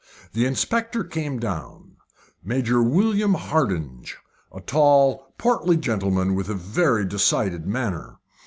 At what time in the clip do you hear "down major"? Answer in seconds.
1.37-2.81